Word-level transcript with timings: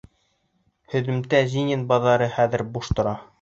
Һөҙөмтәлә 0.93 1.41
Зинин 1.51 1.85
баҙары 1.93 2.31
хәҙер 2.39 2.65
буш 2.79 2.91
тора. 3.01 3.15